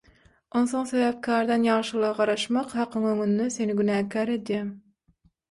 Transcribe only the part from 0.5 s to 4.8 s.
Onsoň sebäpkärden ýagşylyga garaşmak Hakyň öňünde seni günäkär edýär.